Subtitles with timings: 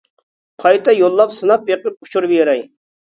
[0.63, 2.65] قايتا يوللاپ سىناپ بېقىپ ئۇچۇر بېرەي.